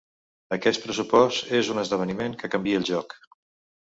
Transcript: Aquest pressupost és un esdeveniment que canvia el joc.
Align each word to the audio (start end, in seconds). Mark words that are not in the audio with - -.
Aquest 0.55 0.79
pressupost 0.85 1.51
és 1.57 1.69
un 1.73 1.81
esdeveniment 1.81 2.33
que 2.39 2.49
canvia 2.55 2.81
el 2.81 2.89
joc. 2.91 3.15